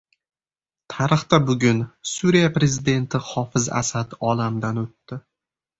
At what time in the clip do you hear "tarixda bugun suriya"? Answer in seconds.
0.93-2.49